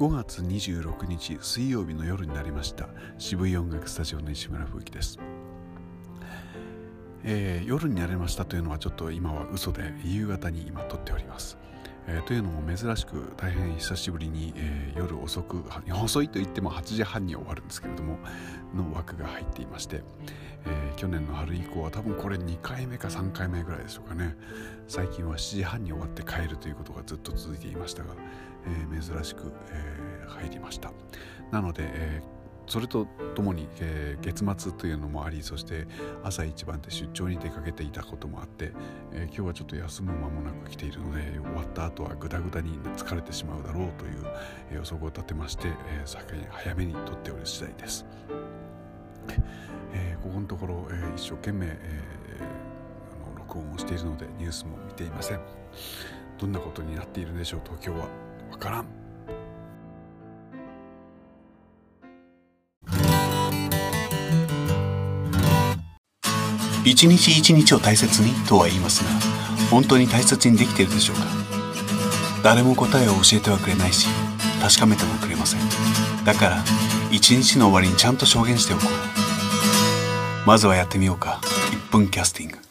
[0.00, 2.88] 5月26日水曜日の夜になりました。
[3.18, 5.18] 渋い音楽スタジオの西村風紀です、
[7.22, 11.58] えー、夜になりましたというのはちょっと今は嘘で夕方に今撮っております。
[12.06, 15.62] えー、というのも珍しく大変久しぶりに、えー、夜遅く
[16.02, 18.16] 遅いと言っても8時半に終わるんですけれども
[18.74, 20.02] の枠が入っていまして、えー、
[20.96, 24.36] 去年の春以降は多分これ2回目か3回目ぐらいでしょうかね
[24.86, 28.14] 最近は7時半に終わって帰るということがずっと続いていましたが、
[28.66, 30.92] え珍しく、え入りました
[31.50, 32.22] なので、え
[32.66, 35.88] それとともに、え、月末というのもありそして
[36.22, 38.72] 朝一番で出張に出かけていたこともあって、
[39.12, 48.04] え、今日はちょっと休む間もなく来ているので終わった後はグダグダに疲れてしまうだろうという、予測を立てまして、えー、早めに撮っておる次第です。
[50.30, 51.74] ここのところ、えー、一生懸命、えー、
[53.26, 55.40] あの録音をしているのでニュースも見ていません。
[56.38, 58.06] どんなことになっているんでしょう東京は
[58.52, 58.86] わからん。
[66.84, 69.10] 一日一日を大切にとは言いますが
[69.68, 71.24] 本当に大切にできているでしょうか？
[72.44, 74.06] 誰も答えを教えてはくれないし
[74.62, 75.60] 確かめてもくれません。
[76.24, 76.64] だから
[77.10, 79.09] 一日の終わりにちゃんと証言しておこう。
[80.46, 81.40] まずはやってみようか。
[81.88, 82.69] 1分キャスティング。